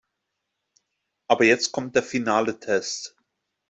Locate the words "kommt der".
1.73-2.01